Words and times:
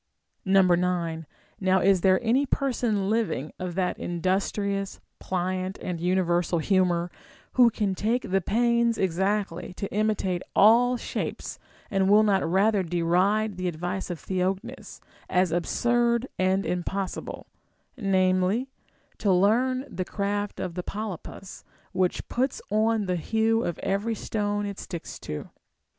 •9. 0.77 1.27
Now 1.59 1.79
is 1.79 2.01
there 2.01 2.19
any 2.23 2.47
person 2.47 3.07
living 3.07 3.53
of 3.59 3.75
that 3.75 3.99
industrious, 3.99 4.99
pliant, 5.19 5.77
and 5.77 6.01
universal 6.01 6.57
humor, 6.57 7.11
who 7.53 7.69
can 7.69 7.93
take 7.93 8.31
the 8.31 8.41
pains 8.41 8.97
exactly 8.97 9.75
to 9.75 9.87
imitate 9.93 10.41
all 10.55 10.97
shapes, 10.97 11.59
and 11.91 12.09
will 12.09 12.23
not 12.23 12.41
ratlier 12.41 12.83
deride 12.89 13.57
the 13.57 13.67
advice 13.67 14.09
of 14.09 14.17
Theognis 14.17 15.01
* 15.17 15.29
as 15.43 15.51
absurd 15.51 16.25
and 16.39 16.65
impossible, 16.65 17.45
namely, 17.95 18.71
to 19.19 19.31
learn 19.31 19.85
the 19.87 20.03
craft 20.03 20.59
of 20.59 20.73
the 20.73 20.81
polypus, 20.81 21.63
which 21.91 22.27
puts 22.27 22.59
on 22.71 23.05
the 23.05 23.17
hue 23.17 23.63
of 23.63 23.77
every 23.83 24.15
stone 24.15 24.65
it 24.65 24.79
sticks 24.79 25.19
to 25.19 25.51